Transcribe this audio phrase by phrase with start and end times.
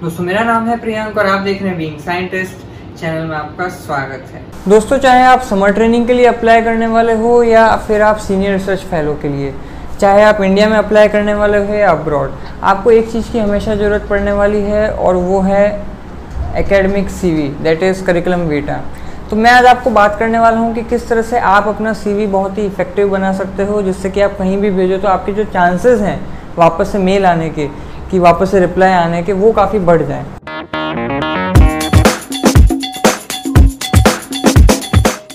[0.00, 2.64] दोस्तों, मेरा नाम है प्रियंक और आप देख रहे हैं बीइंग साइंटिस्ट
[3.00, 7.12] चैनल में आपका स्वागत है। दोस्तों, चाहे आप समर ट्रेनिंग के लिए अप्लाई करने वाले
[7.14, 9.54] हो या फिर आप सीनियर रिसर्च फेलो के लिए,
[10.00, 12.32] चाहे आप इंडिया में अप्लाई करने वाले हो या अब्रॉड
[12.62, 15.64] आपको एक चीज़ की हमेशा ज़रूरत पड़ने वाली है और वो है
[16.56, 18.80] academic CV that is curriculum vitae
[19.30, 22.26] तो मैं आज आपको बात करने वाला हूँ कि किस तरह से आप अपना सीवी
[22.28, 25.44] बहुत ही इफ़ेक्टिव बना सकते हो, जिससे कि आप कहीं भी भेजो तो आपके जो
[25.52, 26.20] चांसेस हैं
[26.56, 27.68] वापस से मेल आने के
[28.10, 30.24] कि वापस से रिप्लाई आने के वो काफ़ी बढ़ जाए।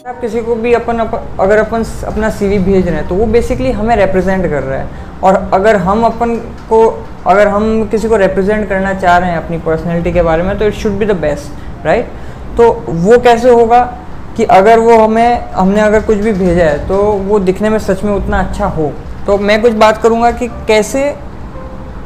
[0.07, 3.25] आप किसी को भी अपन अप, अगर अपन अपना सीवी भेज रहे हैं तो वो
[3.27, 4.87] बेसिकली हमें रिप्रेजेंट कर रहा है।
[5.23, 6.35] और अगर हम अपन
[6.69, 6.81] को
[7.27, 10.65] अगर हम किसी को रिप्रेजेंट करना चाह रहे हैं अपनी पर्सनैलिटी के बारे में तो
[10.65, 12.07] it should be the best right
[12.57, 13.81] तो वो कैसे होगा
[14.37, 18.03] कि अगर वो हमें हमने अगर कुछ भी भेजा है तो वो दिखने में सच
[18.03, 18.91] में उतना अच्छा हो।
[19.25, 21.03] तो मैं कुछ बात करूँगा कि कैसे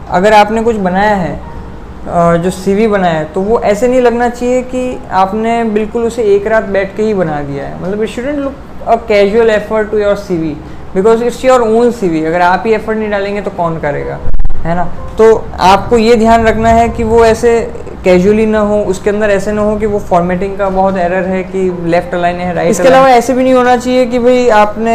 [0.09, 4.61] अगर आपने कुछ बनाया है जो सीवी बनाया है तो वो ऐसे नहीं लगना चाहिए
[4.63, 8.37] कि आपने बिल्कुल उसे एक रात बैठ के ही बना दिया है। मतलब it shouldn't
[8.39, 8.53] look
[8.87, 10.55] a casual effort to your CV
[10.95, 14.19] because it's your own CV अगर आप ही एफर्ट नहीं डालेंगे तो कौन करेगा,
[14.63, 14.83] है ना?
[15.17, 17.59] तो आपको ये ध्यान रखना है कि वो ऐसे
[18.05, 21.41] कैजुअली ना हो उसके अंदर ऐसे ना हो कि वो फॉर्मेटिंग का बहुत एरर है
[21.45, 24.93] कि लेफ़्ट अलाइन है राइट इसके अलावा ऐसे भी नहीं होना चाहिए कि भाई आपने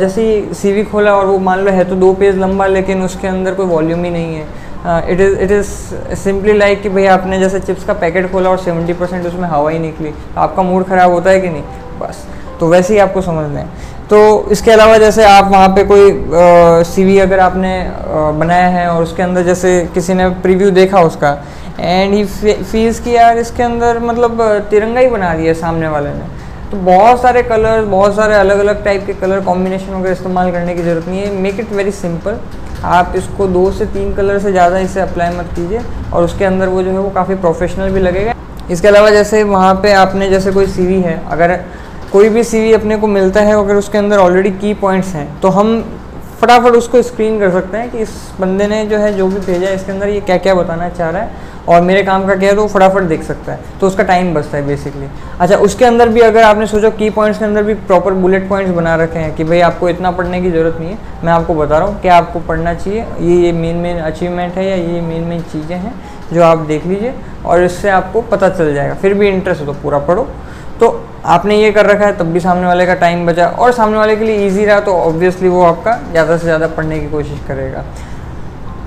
[0.00, 0.24] जैसे
[0.62, 3.66] सीवी खोला और वो मान लो है तो दो पेज लंबा लेकिन उसके अंदर कोई
[3.66, 4.46] वॉल्यूम ही नहीं है।
[5.12, 5.66] It is it is
[6.18, 9.70] simply like कि भाई आपने जैसे चिप्स का पैकेट खोला और सेवेंटी परसेंट उसमें हवा
[9.70, 11.62] ही निकली। तो आपका मूड ख़राब होता है कि नहीं?
[12.00, 12.24] बस।
[12.60, 13.66] तो वैसे ही आपको समझना है।
[14.10, 16.10] तो इसके अलावा जैसे आप वहाँ पे कोई
[16.86, 21.30] सीवी अगर आपने आ, बनाया है और उसके अंदर जैसे किसी ने प्रीव्यू देखा उसका
[21.82, 26.26] एंड ही फ़ीस कि यार इसके अंदर मतलब तिरंगा ही बना दिया सामने वाले ने।
[26.70, 30.74] तो बहुत सारे कलर बहुत सारे अलग अलग टाइप के कलर कॉम्बिनेशन वगैरह इस्तेमाल करने
[30.74, 32.38] की ज़रूरत नहीं है। मेक इट वेरी सिंपल
[32.86, 35.80] आप इसको दो से तीन कलर से ज़्यादा इसे अप्लाई मत कीजिए
[36.12, 38.34] और उसके अंदर वो जो है वो काफ़ी प्रोफेशनल भी लगेगा।
[38.70, 41.56] इसके अलावा जैसे वहाँ पे आपने, जैसे कोई सीवी है, अगर
[42.12, 45.48] कोई भी सीवी अपने को मिलता है अगर उसके अंदर ऑलरेडी की पॉइंट्स हैं तो
[45.50, 45.68] हम
[46.42, 48.10] फटाफट उसको स्क्रीन कर सकते हैं कि इस
[48.40, 51.10] बंदे ने जो है, जो भी भेजा है, इसके अंदर ये क्या क्या बताना चाह
[51.10, 53.86] रहा है और मेरे काम का क्या है तो वो फटाफट देख सकता है। तो
[53.86, 55.06] उसका टाइम बचता है बेसिकली
[55.40, 58.74] अच्छा उसके अंदर भी अगर आपने सोचा की पॉइंट्स के अंदर भी प्रॉपर बुलेट पॉइंट्स
[58.74, 61.78] बना रखे हैं कि भाई आपको इतना पढ़ने की ज़रूरत नहीं है, मैं आपको बता
[61.78, 65.24] रहा हूँ क्या आपको पढ़ना चाहिए, ये ये मेन मेन अचीवमेंट है या ये मेन
[65.24, 65.94] मेन चीज़ें हैं
[66.32, 67.14] जो आप देख लीजिए
[67.44, 70.28] और इससे आपको पता चल जाएगा। फिर भी इंटरेस्ट हो तो पूरा पढ़ो।
[70.82, 70.88] तो
[71.26, 74.16] आपने ये कर रखा है, तब भी सामने वाले का टाइम बचा। और सामने वाले
[74.16, 77.84] के लिए ईजी रहा तो ऑब्वियसली वो आपका ज़्यादा से ज़्यादा पढ़ने की कोशिश करेगा।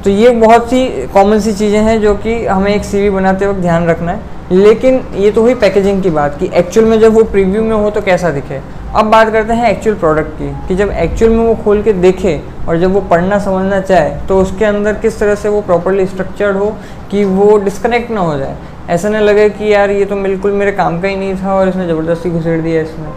[0.04, 3.60] तो ये बहुत सी कॉमन सी चीज़ें हैं जो कि हमें एक सीवी बनाते वक्त
[3.60, 7.24] ध्यान रखना है। लेकिन ये तो हुई पैकेजिंग की बात कि। एक्चुअल में जब वो
[7.26, 8.60] प्रीव्यू में हो तो कैसा दिखे?
[8.96, 12.40] अब बात करते हैं एक्चुअल प्रोडक्ट की, कि जब एक्चुअल में वो खोल के देखे
[12.68, 16.58] और जब वो पढ़ना, समझना चाहे तो उसके अंदर किस तरह से वो प्रॉपरली स्ट्रक्चर्ड
[16.58, 16.76] हो
[17.12, 18.56] कि वो डिस्कनेक्ट ना हो जाए।
[18.90, 21.70] ऐसा ना लगे कि यार ये तो बिल्कुल मेरे काम का ही नहीं था और
[21.70, 23.10] इसने ज़बरदस्ती घुसेड़ दिया इसमें।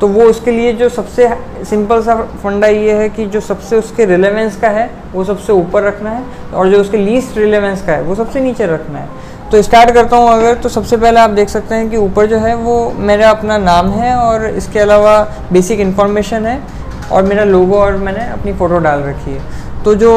[0.00, 1.28] तो वो उसके लिए जो सबसे
[1.64, 5.82] सिंपल सा फंडा ये है कि जो सबसे उसके रिलेवेंस का है, वो सबसे ऊपर
[5.82, 9.08] रखना है और जो उसके लीस्ट रिलेवेंस का है, वो सबसे नीचे रखना है।
[9.50, 12.38] तो स्टार्ट करता हूँ अगर तो सबसे पहले आप देख सकते हैं कि ऊपर जो
[12.38, 15.20] है, वो मेरा अपना नाम है और इसके अलावा
[15.52, 16.60] बेसिक इन्फॉर्मेशन है
[17.12, 20.12] और मेरा लोगो और मैंने अपनी फ़ोटो डाल रखी है। तो जो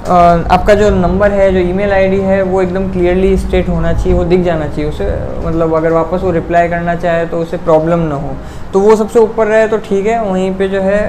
[0.00, 4.24] आपका जो नंबर है, जो ईमेल आईडी है, वो एकदम क्लियरली स्टेट होना चाहिए, वो
[4.24, 5.06] दिख जाना चाहिए। उसे
[5.46, 8.34] मतलब अगर वापस वो रिप्लाई करना चाहे तो उसे प्रॉब्लम ना हो।
[8.72, 11.00] तो वो सबसे ऊपर रहे तो ठीक है, वहीं पे जो है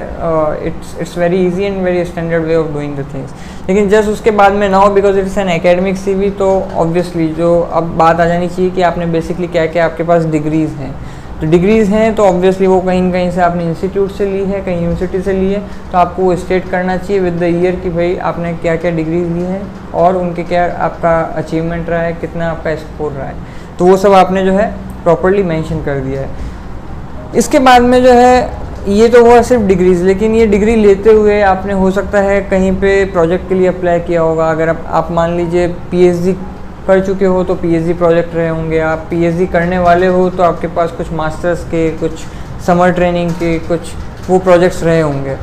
[0.66, 3.30] it's it's very easy and very standard way of doing the things
[3.68, 7.60] लेकिन जस्ट उसके बाद में ना हो because it's an academic C तो ऑब्वियसली जो
[7.72, 10.94] अब बात आ जानी चाहिए कि आपने बेसिकली क्या क्या आपके पास डिग्रीज़ हैं।
[11.40, 14.76] तो डिग्रीज़ हैं तो ऑब्वियसली वो कहीं कहीं से आपने इंस्टीट्यूट से ली है कहीं
[14.76, 15.60] यूनिवर्सिटी से ली है
[15.92, 19.32] तो आपको वो स्टेट करना चाहिए विद द ईयर कि भाई आपने क्या क्या डिग्रीज
[19.32, 19.62] ली हैं
[19.94, 23.34] और उनके क्या आपका अचीवमेंट रहा है कितना आपका स्कोर रहा है।
[23.78, 24.70] तो वो सब आपने जो है
[25.04, 26.28] प्रॉपरली मैंशन कर दिया है।
[27.38, 28.58] इसके बाद में जो है
[28.88, 32.72] ये तो हुआ सिर्फ़ डिग्रीज लेकिन ये डिग्री लेते हुए आपने हो सकता है कहीं
[32.80, 36.36] पे प्रोजेक्ट के लिए अप्लाई किया होगा। अगर आप, आप मान लीजिए पीएचडी
[36.86, 40.66] कर चुके हो तो पीएचडी प्रोजेक्ट रहे होंगे। आप पीएचडी करने वाले हो तो आपके
[40.66, 42.12] पास कुछ मास्टर्स के, कुछ
[42.66, 43.92] समर ट्रेनिंग के, कुछ
[44.28, 45.36] वो प्रोजेक्ट्स रहे होंगे।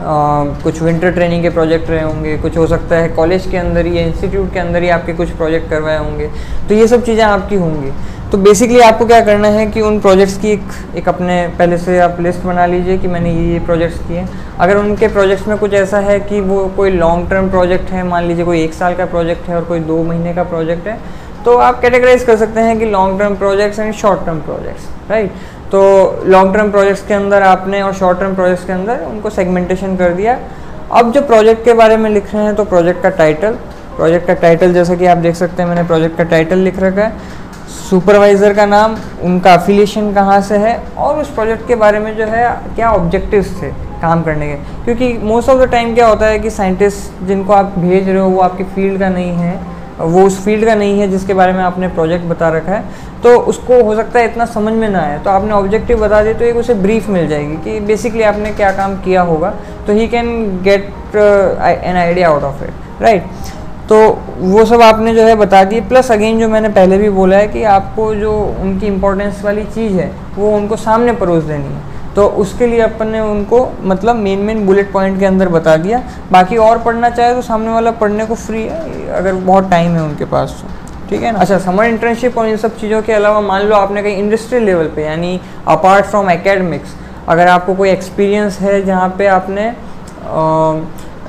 [0.00, 3.96] कुछ विंटर ट्रेनिंग के प्रोजेक्ट रहे होंगे, कुछ हो सकता है कॉलेज के अंदर ही
[3.98, 6.30] या इंस्टीट्यूट के अंदर ही आपके कुछ प्रोजेक्ट करवाए होंगे।
[6.68, 7.92] तो ये सब चीज़ें आपकी होंगी।
[8.32, 11.98] तो बेसिकली आपको क्या करना है कि उन प्रोजेक्ट्स की एक एक अपने, पहले से
[12.00, 14.24] आप लिस्ट बना लीजिए कि मैंने ये ये प्रोजेक्ट्स किए
[14.58, 18.24] अगर उनके प्रोजेक्ट्स में कुछ ऐसा है कि वो कोई लॉन्ग टर्म प्रोजेक्ट है, मान
[18.24, 20.98] लीजिए कोई एक साल का प्रोजेक्ट है और कोई दो महीने का प्रोजेक्ट है
[21.44, 25.61] तो आप कैटेगराइज कर सकते हैं कि long term projects and short term projects right
[25.72, 25.80] तो
[26.26, 30.12] लॉन्ग टर्म प्रोजेक्ट्स के अंदर आपने और शॉर्ट टर्म प्रोजेक्ट्स के अंदर उनको सेगमेंटेशन कर
[30.12, 30.38] दिया।
[30.92, 33.56] अब जो प्रोजेक्ट के बारे में लिख रहे हैं तो प्रोजेक्ट का टाइटल
[33.96, 37.02] प्रोजेक्ट का टाइटल जैसा कि आप देख सकते हैं, मैंने प्रोजेक्ट का टाइटल लिख रखा
[37.02, 37.40] है।
[37.88, 42.24] सुपरवाइज़र का नाम, उनका अफिलिएशन कहाँ से है और उस प्रोजेक्ट के बारे में जो
[42.26, 43.70] है, क्या ऑब्जेक्टिव्स थे
[44.02, 44.54] काम करने के।
[44.84, 48.28] क्योंकि मोस्ट ऑफ़ द टाइम क्या होता है कि साइंटिस्ट जिनको आप भेज रहे हो,
[48.28, 49.60] वो आपकी फ़ील्ड का नहीं है,
[50.00, 52.84] वो उस फ़ील्ड का नहीं है जिसके बारे में आपने प्रोजेक्ट बता रखा है।
[53.22, 56.34] तो उसको हो सकता है इतना समझ में ना आए। तो आपने ऑब्जेक्टिव बता दिए
[56.34, 59.50] तो एक उसे ब्रीफ मिल जाएगी कि बेसिकली आपने क्या काम किया होगा।
[59.86, 60.30] तो he can
[60.64, 63.24] get an idea out of it right
[63.88, 63.96] तो
[64.40, 67.48] वो सब आपने जो है बता दिए। प्लस अगेन जो मैंने पहले भी बोला है
[67.48, 68.32] कि आपको जो
[68.62, 73.08] उनकी इम्पोर्टेंस वाली चीज़ है, वो उनको सामने परोस देनी है। तो उसके लिए अपन
[73.08, 76.02] ने उनको मतलब मेन मेन बुलेट पॉइंट के अंदर बता दिया।
[76.32, 80.02] बाकी और पढ़ना चाहे तो सामने वाला पढ़ने को फ्री है, अगर बहुत टाइम है
[80.02, 80.81] उनके पास तो।
[81.12, 81.38] ठीक है ना?
[81.38, 84.86] अच्छा समर इंटर्नशिप और इन सब चीज़ों के अलावा मान लो आपने कहीं इंडस्ट्रियल लेवल
[84.96, 86.94] पे यानी अपार्ट फ्रॉम एकेडमिक्स
[87.28, 89.72] अगर आपको कोई एक्सपीरियंस है जहाँ पे आपने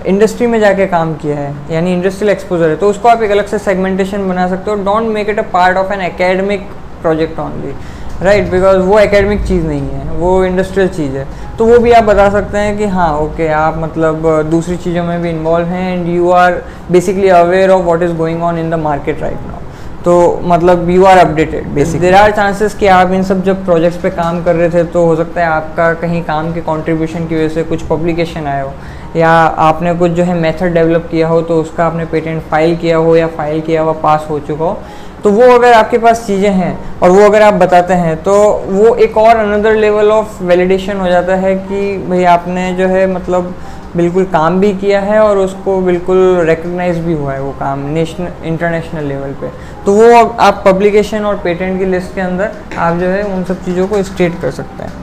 [0.07, 3.47] इंडस्ट्री में जाके काम किया है यानी इंडस्ट्रियल एक्सपोजर है तो उसको आप एक अलग
[3.47, 6.67] से सेगमेंटेशन बना सकते हो। Don't make it a part of an academic
[7.01, 7.73] project only
[8.21, 11.27] right because वो एकेडमिक चीज़ नहीं है वो इंडस्ट्रियल चीज़ है।
[11.57, 15.03] तो वो भी आप बता सकते हैं कि हाँ ओके okay, आप मतलब दूसरी चीज़ों
[15.03, 18.69] में भी इन्वॉल्व हैं and you are basically aware of what is going on in
[18.69, 19.61] the market right now
[20.05, 20.13] तो
[20.43, 24.09] मतलब you are updated basic there are chances कि आप इन सब जब प्रोजेक्ट्स पे
[24.11, 27.49] काम कर रहे थे तो हो सकता है आपका कहीं काम के कंट्रीब्यूशन की वजह
[27.49, 28.73] से कुछ पब्लिकेशन आया हो,
[29.15, 29.29] या
[29.67, 33.15] आपने कुछ जो है मेथड डेवलप किया हो तो उसका आपने पेटेंट फ़ाइल किया हो,
[33.15, 34.77] या फ़ाइल किया हुआ पास हो चुका हो।
[35.23, 38.33] तो वो अगर आपके पास चीज़ें हैं, और वो अगर आप बताते हैं तो
[38.69, 43.05] वो एक और अनदर लेवल ऑफ़ वैलिडेशन हो जाता है कि भाई आपने जो है
[43.07, 43.53] मतलब
[43.95, 46.17] बिल्कुल काम भी किया है और उसको बिल्कुल
[46.47, 49.49] रिकग्नाइज भी हुआ है वो काम नेशनल इंटरनेशनल लेवल पे।
[49.85, 53.63] तो वो आप पब्लिकेशन और पेटेंट की लिस्ट के अंदर आप जो है उन सब
[53.65, 55.01] चीज़ों को स्टेट कर सकते हैं।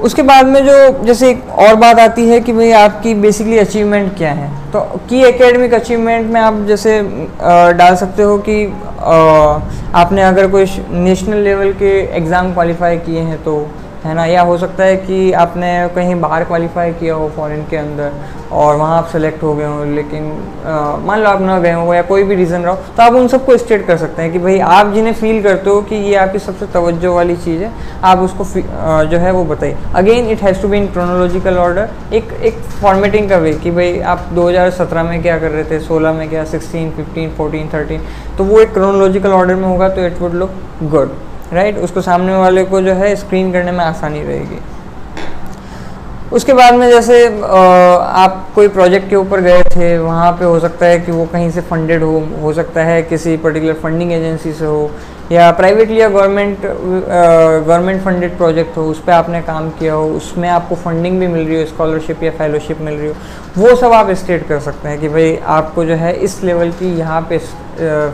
[0.00, 4.16] उसके बाद में जो, जैसे एक और बात आती है कि भाई आपकी बेसिकली अचीवमेंट
[4.16, 4.48] क्या है?
[4.72, 4.80] तो
[5.10, 7.00] की एकेडमिक अचीवमेंट में आप जैसे
[7.78, 8.64] डाल सकते हो कि
[9.94, 13.56] आपने अगर कोई नेशनल लेवल के एग्ज़ाम क्वालिफाई किए हैं तो
[14.04, 14.24] है ना?
[14.26, 18.12] या हो सकता है कि आपने कहीं बाहर क्वालिफाई किया हो फॉरेन के अंदर
[18.52, 20.24] और वहाँ आप सेलेक्ट हो गए हो लेकिन
[21.06, 23.56] मान लो आप ना गए हो या कोई भी रीज़न रहो तो आप उन सबको
[23.56, 26.66] स्टेट कर सकते हैं कि भाई आप जिन्हें फील करते हो कि ये आपकी सबसे
[26.74, 27.70] तवज्जो वाली चीज़ है
[28.02, 32.14] आप उसको आ, जो है वो बताइए। Again it has to be in chronological order
[32.14, 36.14] एक एक फॉर्मेटिंग का वे कि भाई आप 2017 में क्या कर रहे थे 16
[36.14, 40.20] में क्या 16, 15, 14, 13 तो वो एक क्रोनोलॉजिकल ऑर्डर में होगा तो it
[40.20, 40.50] would look
[40.82, 41.14] good
[41.54, 44.58] right उसको सामने वाले को जो है स्क्रीन करने में आसानी रहेगी।
[46.32, 50.86] उसके बाद में जैसे आप कोई प्रोजेक्ट के ऊपर गए थे, वहाँ पे हो सकता
[50.86, 54.64] है कि वो कहीं से फंडेड हो हो सकता है किसी पर्टिकुलर फंडिंग एजेंसी से
[54.64, 54.90] हो
[55.34, 60.48] या प्राइवेटली या गवर्नमेंट गवर्नमेंट फंडेड प्रोजेक्ट हो, उस पर आपने काम किया हो, उसमें
[60.50, 63.14] आपको फंडिंग भी मिल रही हो स्कॉलरशिप या फेलोशिप मिल रही हो,
[63.58, 66.94] वो सब आप स्टेट कर सकते हैं कि भाई आपको जो है इस लेवल की
[66.98, 67.38] यहाँ पे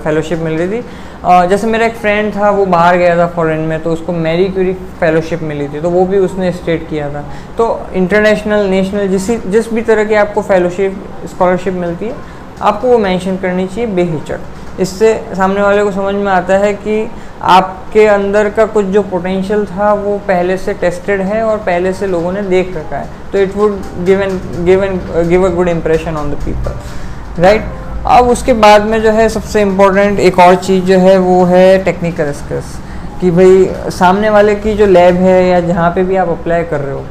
[0.05, 3.83] फेलोशिप मिल रही थी। जैसे मेरा एक फ्रेंड था, वो बाहर गया था फॉरेन में
[3.83, 7.25] तो उसको मैरी क्यूरी फेलोशिप मिली थी तो वो भी उसने स्टेट किया था।
[7.59, 12.15] तो इंटरनेशनल नेशनल जिस जिस भी तरह की आपको फेलोशिप स्कॉलरशिप मिलती है,
[12.63, 14.41] आपको वो मेंशन करनी चाहिए बेहिचक।
[14.81, 17.07] इससे सामने वाले को समझ में आता है कि
[17.51, 22.07] आपके अंदर का कुछ जो पोटेंशियल था, वो पहले से टेस्टेड है और पहले से
[22.07, 25.69] लोगों ने देख रखा है। तो it would give an give an give a good
[25.69, 27.65] impression on the people right
[28.09, 31.79] अब उसके बाद में जो है, सबसे इम्पोर्टेंट एक और चीज़ जो है, वो है
[31.85, 32.79] टेक्निकल स्किल्स
[33.21, 36.81] कि भाई सामने वाले की जो लैब है या जहाँ पे भी आप अप्लाई कर
[36.81, 37.05] रहे हो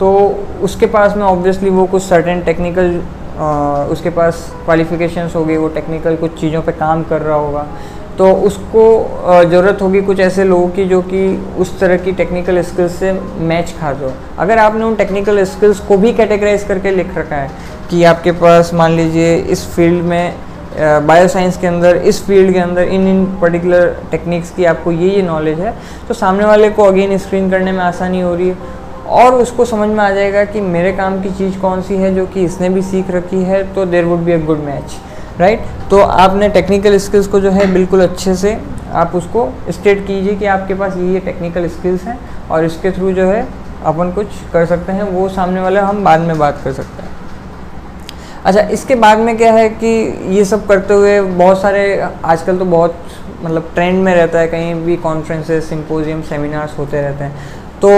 [0.00, 0.10] तो
[0.62, 3.00] उसके पास में ऑब्वियसली वो कुछ सर्टेन टेक्निकल
[3.92, 7.66] उसके पास क्वालिफिकेशंस होगी, वो टेक्निकल कुछ चीज़ों पे काम कर रहा होगा।
[8.18, 8.82] तो उसको
[9.50, 11.22] ज़रूरत होगी कुछ ऐसे लोगों की जो कि
[11.58, 13.12] उस तरह की टेक्निकल स्किल्स से
[13.48, 17.50] मैच खा दो अगर आपने उन टेक्निकल स्किल्स को भी कैटेगराइज करके लिख रखा है
[17.90, 20.34] कि आपके पास, मान लीजिए, इस फ़ील्ड में
[21.06, 25.08] बायो साइंस के अंदर, इस फ़ील्ड के अंदर, इन इन पर्टिकुलर टेक्निक्स की आपको ये
[25.10, 25.74] ये नॉलेज है
[26.08, 28.56] तो सामने वाले को अगेन स्क्रीन करने में आसानी हो रही है।
[29.12, 32.26] और उसको समझ में आ जाएगा कि मेरे काम की चीज़ कौन सी है जो
[32.26, 34.96] कि इसने भी सीख रखी है तो there would be a good match
[35.40, 38.58] right तो आपने टेक्निकल स्किल्स को जो है बिल्कुल अच्छे से
[38.94, 42.18] आप उसको स्टेट कीजिए कि आपके पास ये ये टेक्निकल स्किल्स हैं
[42.50, 43.46] और इसके थ्रू जो है
[43.86, 47.08] अपन कुछ कर सकते हैं, वो सामने वाले हम बाद में बात कर सकते हैं।
[48.44, 49.86] अच्छा इसके बाद में क्या है कि
[50.36, 52.96] ये सब करते हुए बहुत सारे, आजकल तो बहुत
[53.42, 57.32] मतलब ट्रेंड में रहता है, कहीं भी कॉन्फ्रेंसेस सिंपोजियम सेमिनार्स होते रहते हैं।
[57.82, 57.90] तो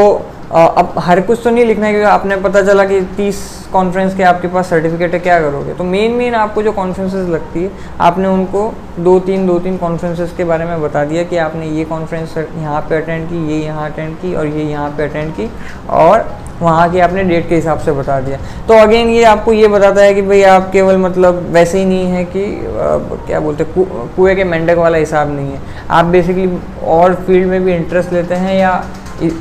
[0.50, 3.38] अब हर कुछ तो नहीं लिखना है क्योंकि आपने पता चला कि तीस
[3.72, 5.74] कॉन्फ्रेंस के आपके पास सर्टिफिकेट है क्या करोगे?
[5.74, 7.70] तो मेन मेन आपको जो कॉन्फ्रेंसेस लगती है
[8.00, 11.84] आपने उनको दो तीन दो तीन कॉन्फ्रेंसेस के बारे में बता दिया कि आपने ये
[11.84, 15.50] कॉन्फ्रेंस यहाँ पे अटेंड की ये यहाँ अटेंड की और ये यहाँ पे अटेंड की
[15.90, 16.24] और
[16.60, 20.02] वहाँ की आपने डेट के हिसाब से बता दिया। तो अगेन ये आपको ये बताता
[20.02, 24.34] है कि भाई आप केवल मतलब वैसे ही नहीं है कि आ, क्या बोलते कुएँ
[24.36, 28.58] के मेंढक वाला हिसाब नहीं है। आप बेसिकली और फ़ील्ड में भी इंटरेस्ट लेते हैं
[28.58, 28.82] या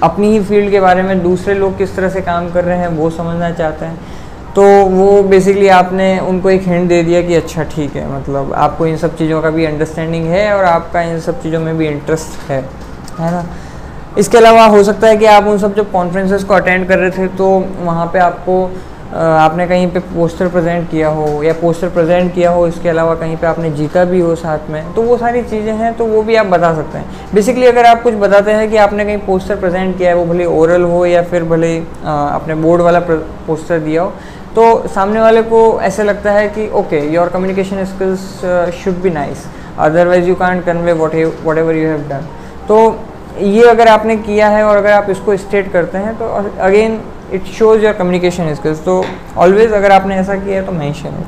[0.04, 2.88] अपनी ही फ़ील्ड के बारे में दूसरे लोग किस तरह से काम कर रहे हैं,
[2.88, 4.00] वो समझना चाहते हैं।
[4.56, 8.86] तो वो बेसिकली आपने उनको एक हिंट दे दिया कि अच्छा ठीक है मतलब आपको
[8.86, 12.50] इन सब चीज़ों का भी अंडरस्टैंडिंग है और आपका इन सब चीज़ों में भी इंटरेस्ट
[12.50, 12.62] है
[13.20, 13.46] है ना?
[14.18, 17.12] इसके अलावा हो सकता है कि आप उन सब जब कॉन्फ्रेंसेस को अटेंड कर रहे
[17.12, 17.48] थे तो
[17.80, 18.56] वहाँ पे आपको
[19.14, 23.36] आपने कहीं पे पोस्टर प्रेजेंट किया हो या पोस्टर प्रेजेंट किया हो, इसके अलावा कहीं
[23.38, 26.36] पे आपने जीता भी हो साथ में तो वो सारी चीज़ें हैं तो वो भी
[26.36, 29.98] आप बता सकते हैं। बेसिकली अगर आप कुछ बताते हैं कि आपने कहीं पोस्टर प्रेजेंट
[29.98, 34.14] किया है, वो भले ओरल हो या फिर भले आपने बोर्ड वाला पोस्टर दिया हो
[34.56, 38.22] तो सामने वाले को ऐसे लगता है कि okay your communication skills
[38.76, 39.46] should be nice
[39.80, 41.16] otherwise you can't convey what
[41.58, 42.28] whatever you have done
[42.68, 42.84] तो
[43.40, 46.26] ये अगर आपने किया है और अगर आप इसको स्टेट करते हैं तो
[46.62, 47.00] again
[47.34, 49.04] it shows your communication skills तो
[49.38, 51.26] ऑलवेज अगर आपने ऐसा किया है तो मैंशन है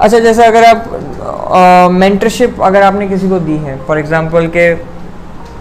[0.00, 4.70] अच्छा जैसे अगर आप मेंटरशिप uh, अगर आपने किसी को दी है फॉर एग्जांपल के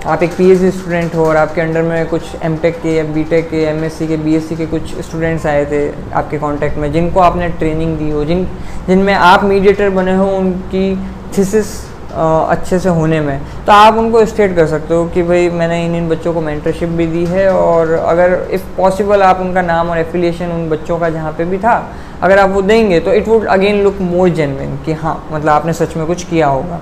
[0.06, 3.64] आप एक पीएचडी स्टूडेंट हो और आपके अंडर में कुछ एम के या बी के
[3.66, 5.82] एमएससी के बीएससी के कुछ स्टूडेंट्स आए थे
[6.14, 8.48] आपके कॉन्टैक्ट में जिनको आपने ट्रेनिंग दी हो जिन
[8.88, 10.96] जिनमें आप मीडिएटर बने हो उनकी
[11.38, 11.74] थीसिस
[12.14, 15.96] अच्छे से होने में। तो आप उनको स्टेट कर सकते हो कि भाई मैंने इन
[15.96, 19.98] इन बच्चों को मेंटरशिप भी दी है और अगर इफ़ पॉसिबल आप उनका नाम और
[19.98, 21.76] एफिलिएशन उन बच्चों का जहाँ पे भी था,
[22.22, 25.74] अगर आप वो देंगे तो it would again look more genuine कि हाँ मतलब आपने
[25.74, 26.82] सच में कुछ किया होगा।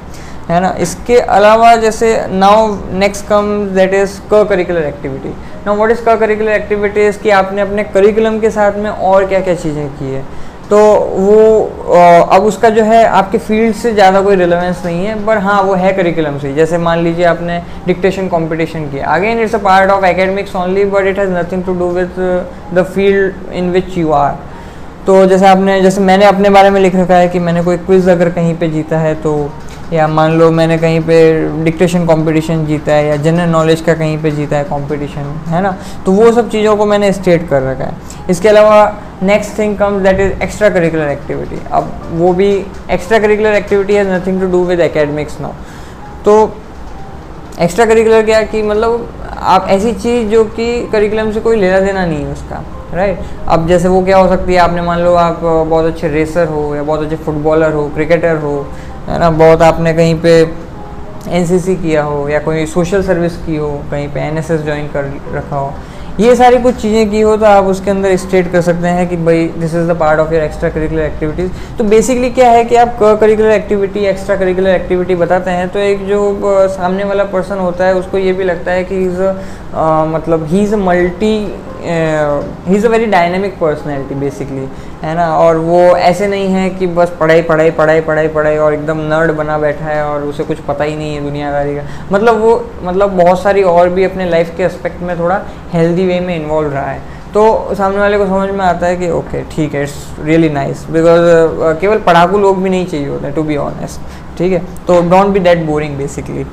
[0.50, 0.70] है ना?
[0.82, 5.30] इसके अलावा जैसे now next come that is co curricular activity
[5.66, 9.40] now what is co curricular activities कि आपने अपने करिकुलम के साथ में और क्या
[9.40, 10.24] क्या चीज़ें की है?
[10.70, 10.78] तो
[11.18, 11.38] वो
[12.32, 15.74] अब उसका जो है, आपके फ़ील्ड से ज़्यादा कोई रिलेवेंस नहीं है बट हाँ वो
[15.76, 20.06] है करिकुलम से जैसे मान लीजिए आपने डिक्टेशन कॉम्पिटिशन किया। Again it's a part of
[20.06, 22.20] academics only but it has nothing to do with
[22.76, 24.36] the field in which you are
[25.08, 28.10] तो जैसे आपने, जैसे मैंने अपने बारे में लिख रखा है कि मैंने कोई क्विज़
[28.10, 29.34] अगर कहीं पे जीता है तो
[29.94, 31.18] या मान लो मैंने कहीं पे
[31.64, 35.76] डिक्टेशन कंपटीशन जीता है या जनरल नॉलेज का कहीं पे जीता है कंपटीशन है ना?
[36.06, 38.78] तो वो सब चीज़ों को मैंने स्टेट कर रखा है। इसके अलावा
[39.24, 42.50] next thing comes that is extra curricular activity अब वो भी
[42.92, 45.52] extra curricular activity has nothing to do with academics now
[46.26, 46.42] तो
[47.62, 49.10] एक्स्ट्रा करिकुलर क्या कि मतलब
[49.56, 53.50] आप ऐसी चीज़ जो कि करिकुलम से कोई लेना देना नहीं है उसका राइट right?
[53.50, 56.76] अब जैसे वो क्या हो सकती है, आपने मान लो आप बहुत अच्छे रेसर हो
[56.76, 58.54] या बहुत अच्छे फुटबॉलर हो क्रिकेटर हो
[59.08, 60.40] है ना, बहुत आपने कहीं पे
[61.30, 65.56] एनसीसी किया हो या कोई सोशल सर्विस की हो, कहीं पे एनएसएस ज्वाइन कर रखा
[65.56, 65.74] हो,
[66.20, 69.18] ये सारी कुछ चीज़ें की हो तो आप उसके अंदर स्टेट कर सकते हैं कि
[69.18, 72.76] भाई this is the part of your extra curricular activities तो बेसिकली क्या है कि
[72.76, 77.86] आप curricular activity extra curricular activity बताते हैं तो एक जो सामने वाला पर्सन होता
[77.86, 79.22] है, उसको ये भी लगता है कि इज़
[80.14, 81.36] मतलब he is multi
[81.82, 84.68] he is a very dynamic personality basically
[85.04, 85.28] है ना?
[85.38, 89.32] और वो ऐसे नहीं है कि बस पढ़ाई पढ़ाई पढ़ाई पढ़ाई पढ़ाई और एकदम नर्ड
[89.36, 92.52] बना बैठा है और उसे कुछ पता ही नहीं है दुनियादारी का। मतलब वो
[92.84, 95.42] मतलब बहुत सारी और भी अपने लाइफ के एस्पेक्ट में थोड़ा
[95.74, 99.10] हेल्दी वे में इन्वॉल्व रहा है। तो सामने वाले को समझ में आता है कि
[99.12, 103.44] ओके ठीक है इट्स रियली नाइस बिकॉज़ केवल पढ़ाकू लोग भी नहीं चाहिए होते टू
[103.44, 104.62] बी ऑनेस्ट ठीक है?
[104.88, 106.46] तो don't be that boring basically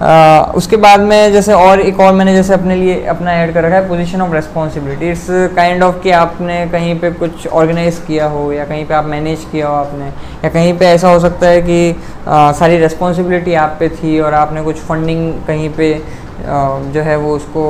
[0.00, 3.76] उसके बाद में जैसे और एक और मैंने जैसे अपने लिए अपना ऐड कर रखा
[3.76, 5.26] है position of responsibility it's
[5.56, 9.46] kind of कि आपने कहीं पे कुछ ऑर्गेनाइज किया हो या कहीं पे आप मैनेज
[9.52, 11.96] किया हो आपने या कहीं पे ऐसा हो सकता है कि
[12.28, 15.92] आ, सारी रेस्पॉन्सिबिलिटी आप पे थी और आपने कुछ फंडिंग कहीं पे
[16.40, 17.62] जो है वो उसको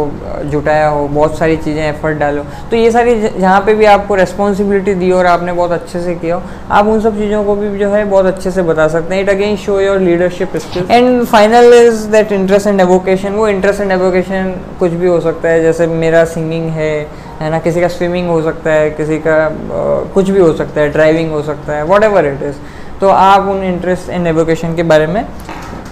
[0.45, 4.95] जुटाया हो बहुत सारी चीज़ें एफर्ट डालो तो ये सारी जहाँ पे भी आपको रेस्पॉन्सिबिलिटी
[4.95, 8.05] दी और आपने बहुत अच्छे से किया आप उन सब चीज़ों को भी जो है
[8.05, 12.07] बहुत अच्छे से बता सकते हैं। It again show your leadership skill and final is
[12.09, 16.25] that interest and avocation वो इंटरेस्ट एंड एवोकेशन कुछ भी हो सकता है जैसे मेरा
[16.25, 16.93] सिंगिंग है
[17.41, 17.59] है ना?
[17.59, 21.33] किसी का स्विमिंग हो सकता है किसी का uh, कुछ भी हो सकता है ड्राइविंग
[21.33, 22.57] हो सकता है वॉट एवर इट इज़
[23.01, 25.25] तो आप उन इंटरेस्ट एंड एवोकेशन के बारे में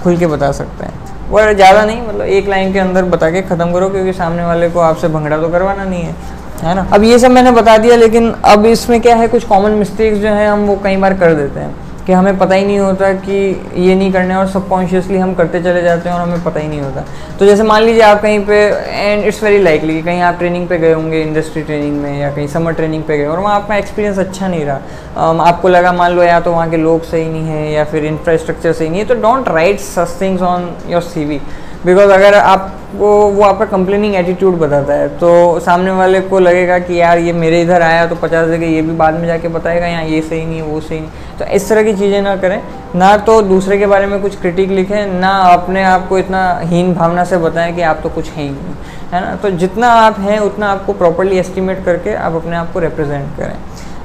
[0.03, 3.43] खुल के बता सकते हैं। वो ज़्यादा नहीं मतलब एक लाइन के अंदर बता के
[3.43, 6.15] ख़त्म करो, क्योंकि सामने वाले को आपसे भंगड़ा तो करवाना नहीं है
[6.63, 6.87] है ना?
[6.93, 10.29] अब ये सब मैंने बता दिया, लेकिन अब इसमें क्या है, कुछ कॉमन मिस्टेक्स जो
[10.29, 11.75] हैं हम वो कई बार कर देते हैं।
[12.07, 13.37] कि हमें पता ही नहीं होता कि
[13.77, 16.81] ये नहीं करने और सबकॉन्शियसली हम करते चले जाते हैं और हमें पता ही नहीं
[16.81, 17.05] होता।
[17.39, 18.59] तो जैसे मान लीजिए आप कहीं पे
[18.89, 22.31] एंड इट्स वेरी लाइकली कि कहीं आप ट्रेनिंग पे गए होंगे इंडस्ट्री ट्रेनिंग में या
[22.31, 24.81] कहीं समर ट्रेनिंग पे गए और वहाँ आपका एक्सपीरियंस अच्छा नहीं रहा।
[25.17, 28.05] Um, आपको लगा मान लो या तो वहाँ के लोग सही नहीं है या फिर
[28.05, 31.41] इंफ्रास्ट्रक्चर सही नहीं है तो don't write such things on your CV
[31.87, 35.29] because अगर आप आपको वो आपका कंप्लेनिंग एटीट्यूड बताता है तो
[35.61, 38.93] सामने वाले को लगेगा कि यार ये मेरे इधर आया तो पचास जगह ये भी
[38.93, 41.93] बाद में जाके बताएगा, यहाँ ये सही नहीं, वो सही नहीं। तो इस तरह की
[41.95, 42.61] चीज़ें ना करें।
[42.97, 46.95] ना तो दूसरे के बारे में कुछ क्रिटिक लिखें, ना अपने आप को इतना हीन
[46.95, 48.75] भावना से बताएँ कि आप तो कुछ हैं ही नहीं,
[49.13, 49.35] है ना?
[49.37, 53.55] तो जितना आप हैं, उतना आपको प्रॉपरली एस्टिमेट करके आप अपने आप को रिप्रेजेंट करें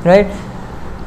[0.05, 0.31] राइट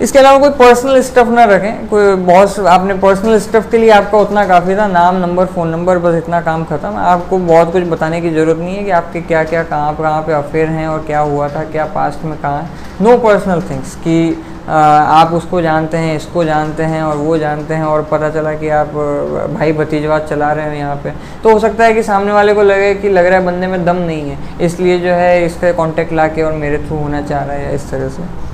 [0.03, 4.19] इसके अलावा कोई पर्सनल स्टफ़ ना रखें। कोई बहुत आपने पर्सनल स्टफ़ के लिए आपका
[4.19, 8.21] उतना काफ़ी था, नाम नंबर फ़ोन नंबर बस इतना काम ख़त्म। आपको बहुत कुछ बताने
[8.21, 11.21] की ज़रूरत नहीं है कि आपके क्या क्या कहाँ कहाँ पे अफेयर हैं और क्या
[11.21, 12.69] हुआ था, क्या पास्ट में कहाँ है।
[13.03, 17.85] नो पर्सनल थिंग्स कि आप उसको जानते हैं, इसको जानते हैं और वो जानते हैं
[17.85, 18.93] और पता चला कि आप
[19.55, 21.11] भाई भतीजवाद चला रहे हैं यहाँ पे।
[21.43, 23.85] तो हो सकता है कि सामने वाले को लगे कि लग रहा है बंदे में
[23.85, 27.45] दम नहीं है, इसलिए जो है इसका कॉन्टेक्ट ला के और मेरे थ्रू होना चाह
[27.45, 28.53] रहा है इस तरह से।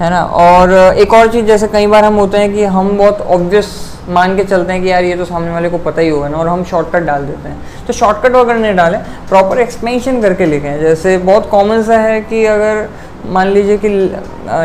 [0.00, 0.22] है ना?
[0.22, 3.76] और एक और चीज़ जैसे कई बार हम होते हैं कि हम बहुत ऑब्वियस
[4.08, 6.36] मान के चलते हैं कि यार ये तो सामने वाले को पता ही होगा ना,
[6.38, 10.80] और हम शॉर्टकट डाल देते हैं। तो शॉर्टकट वगैरह नहीं डालें प्रॉपर एक्सपेंशन करके लिखें।
[10.80, 12.88] जैसे बहुत कॉमन सा है कि अगर
[13.26, 13.88] मान लीजिए कि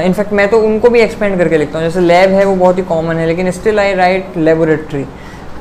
[0.06, 2.84] इनफैक्ट मैं तो उनको भी एक्सपेंड करके लिखता हूँ। जैसे लैब है वो बहुत ही
[2.84, 5.06] कॉमन है, लेकिन स्टिल आई राइट लेबोरेटरी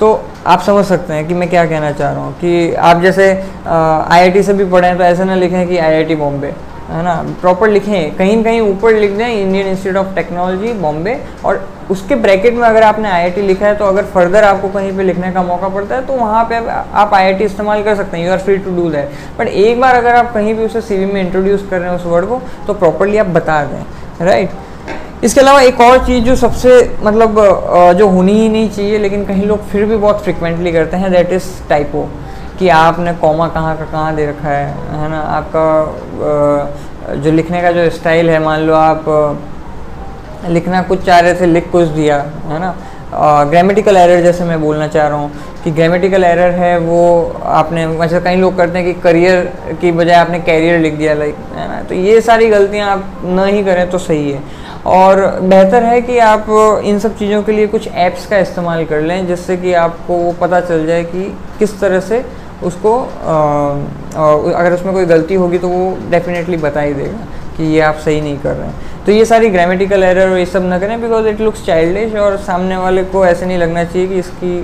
[0.00, 0.12] तो
[0.47, 3.31] आप समझ सकते हैं कि मैं क्या कहना चाह रहा हूँ कि आप जैसे
[3.67, 6.52] आईआईटी से भी पढ़े तो ऐसा ना लिखें कि आईआईटी बॉम्बे।
[6.93, 11.69] है ना प्रॉपर लिखें। कहीं कहीं ऊपर लिख दें Indian Institute of Technology Bombay और
[11.91, 15.31] उसके ब्रैकेट में अगर आपने आईआईटी लिखा है तो अगर फर्दर आपको कहीं पे लिखने
[15.33, 16.57] का मौका पड़ता है तो वहाँ पे
[16.95, 19.95] आप आईआईटी इस्तेमाल कर सकते हैं। You are free to do that but एक बार
[19.95, 22.75] अगर आप कहीं भी उसे सीवी में इंट्रोड्यूस कर रहे हैं उस वर्ड को तो
[22.75, 24.51] प्रॉपरली आप बता दें। राइट
[25.25, 26.71] इसके अलावा एक और चीज़ जो सबसे
[27.03, 27.37] मतलब
[27.99, 31.33] जो होनी ही नहीं चाहिए, लेकिन कहीं लोग फिर भी बहुत फ्रिक्वेंटली करते हैं दैट
[31.33, 32.09] इज़ टाइपो
[32.62, 35.21] कि आपने कॉमा कहाँ का कहाँ दे रखा है है ना?
[35.37, 39.04] आपका जो लिखने का जो स्टाइल है, मान लो आप
[40.49, 42.75] लिखना कुछ चाह रहे थे, लिख कुछ दिया, है ना?
[43.50, 45.31] ग्रामेटिकल एरर जैसे मैं बोलना चाह रहा हूँ
[45.64, 47.02] कि ग्रामेटिकल एरर है वो
[47.45, 49.45] आपने, वैसे कई लोग करते हैं कि करियर
[49.81, 51.83] की बजाय आपने कैरियर लिख दिया लाइक है ना?
[51.83, 54.40] तो ये सारी गलतियाँ आप न ही करें तो सही है।
[54.92, 56.47] और बेहतर है कि आप
[56.85, 60.33] इन सब चीज़ों के लिए कुछ ऐप्स का इस्तेमाल कर लें जिससे कि आपको वो
[60.40, 61.25] पता चल जाए कि
[61.59, 62.25] किस तरह से
[62.62, 62.99] उसको
[64.54, 67.26] अगर उसमें कोई गलती होगी तो वो डेफिनेटली बता ही देगा
[67.57, 70.47] कि ये आप सही नहीं कर रहे हैं। तो ये सारी ग्रामेटिकल एरर और ये
[70.47, 74.09] सब ना करें बिकॉज़ इट लुक्स चाइल्डिश और सामने वाले को ऐसे नहीं लगना चाहिए
[74.09, 74.59] कि इसकी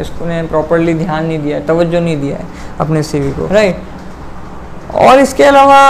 [0.00, 2.46] इसको ने प्रॉपरली ध्यान नहीं दिया है, तवज्जो नहीं दिया है
[2.80, 5.80] अपने सीवी को राइट और इसके अलावा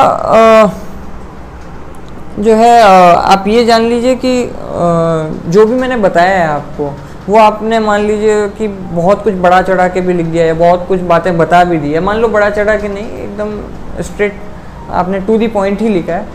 [2.38, 4.42] जो है आप ये जान लीजिए कि
[5.50, 6.90] जो भी मैंने बताया है आपको
[7.28, 10.86] वो आपने मान लीजिए कि बहुत कुछ बड़ा चढ़ा के भी लिख दिया है बहुत
[10.88, 14.40] कुछ बातें बता भी दी है। मान लो बड़ा चढ़ा के नहीं, एकदम स्ट्रेट
[14.92, 16.26] आपने टू दी पॉइंट ही लिखा है।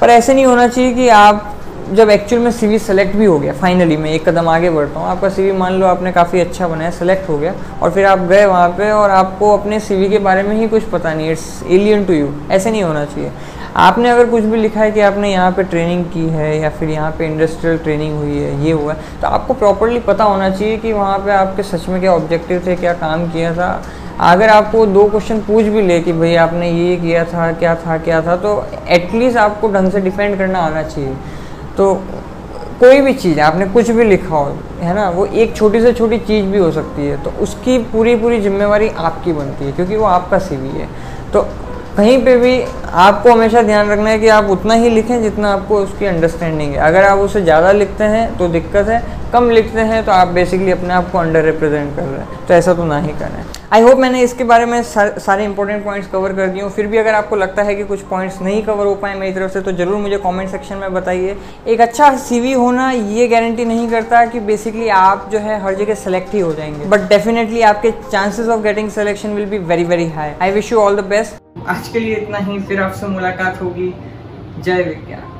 [0.00, 1.48] पर ऐसे नहीं होना चाहिए कि आप
[1.92, 5.08] जब एक्चुअल में सीवी सेलेक्ट भी हो गया फाइनली मैं एक कदम आगे बढ़ता हूँ,
[5.08, 8.44] आपका सीवी मान लो आपने काफ़ी अच्छा बनाया सेलेक्ट हो गया और फिर आप गए
[8.46, 12.04] वहाँ पे और आपको अपने सीवी के बारे में ही कुछ पता नहीं इट्स एलियन
[12.04, 13.30] टू यू ऐसे नहीं होना चाहिए।
[13.76, 16.88] आपने अगर कुछ भी लिखा है कि आपने यहाँ पे ट्रेनिंग की है या फिर
[16.90, 20.76] यहाँ पे इंडस्ट्रियल ट्रेनिंग हुई है, ये हुआ है तो आपको प्रॉपरली पता होना चाहिए
[20.76, 23.82] कि वहाँ पे आपके सच में क्या ऑब्जेक्टिव थे, क्या काम किया था।
[24.22, 27.96] अगर आपको दो क्वेश्चन पूछ भी ले कि भाई आपने ये किया था, क्या था
[27.98, 31.14] क्या था तो एटलीस्ट आपको ढंग से डिफेंड करना आना चाहिए।
[31.76, 31.94] तो
[32.80, 36.18] कोई भी चीज़, आपने कुछ भी लिखा हो, है ना, वो एक छोटी से छोटी
[36.20, 40.04] चीज़ भी हो सकती है तो उसकी पूरी पूरी जिम्मेवारी आपकी बनती है, क्योंकि वो
[40.06, 40.88] आपका सीवी है।
[41.32, 41.46] तो
[41.96, 42.60] कहीं पे भी
[43.00, 46.78] आपको हमेशा ध्यान रखना है कि आप उतना ही लिखें जितना आपको उसकी अंडरस्टैंडिंग है।
[46.80, 49.02] अगर आप उसे ज़्यादा लिखते हैं तो दिक्कत है।
[49.32, 52.54] कम लिखते हैं तो आप बेसिकली अपने आप को अंडर रिप्रेजेंट कर रहे हैं। तो
[52.54, 56.32] ऐसा तो ना ही करें। आई होप मैंने इसके बारे में सारे इंपॉर्टेंट पॉइंट्स कवर
[56.36, 59.14] कर दिए फिर भी अगर आपको लगता है कि कुछ पॉइंट्स नहीं कवर हो पाए
[59.18, 63.28] मेरी तरफ़ से तो ज़रूर मुझे कमेंट सेक्शन में बताइए। एक अच्छा सीवी होना ये
[63.28, 67.08] गारंटी नहीं करता कि बेसिकली आप जो है हर जगह सेलेक्ट ही हो जाएँगे। बट
[67.08, 70.96] डेफिनेटली आपके chances of getting selection will be very very high I wish you all
[70.96, 73.92] the best आज के लिए इतना ही, फिर आपसे मुलाकात होगी।
[74.58, 75.31] जय विज्ञान।